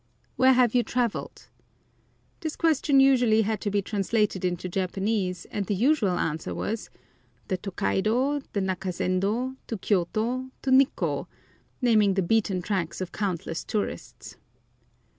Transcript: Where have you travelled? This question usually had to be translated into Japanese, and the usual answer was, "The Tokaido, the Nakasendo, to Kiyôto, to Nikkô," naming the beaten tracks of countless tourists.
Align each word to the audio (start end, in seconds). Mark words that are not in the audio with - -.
Where 0.35 0.53
have 0.53 0.73
you 0.73 0.81
travelled? 0.81 1.47
This 2.39 2.55
question 2.55 2.99
usually 2.99 3.43
had 3.43 3.61
to 3.61 3.69
be 3.69 3.83
translated 3.83 4.43
into 4.43 4.67
Japanese, 4.67 5.45
and 5.51 5.67
the 5.67 5.75
usual 5.75 6.17
answer 6.17 6.55
was, 6.55 6.89
"The 7.49 7.57
Tokaido, 7.57 8.39
the 8.53 8.61
Nakasendo, 8.61 9.55
to 9.67 9.77
Kiyôto, 9.77 10.49
to 10.63 10.71
Nikkô," 10.71 11.27
naming 11.83 12.15
the 12.15 12.23
beaten 12.23 12.63
tracks 12.63 12.99
of 12.99 13.11
countless 13.11 13.63
tourists. 13.63 14.37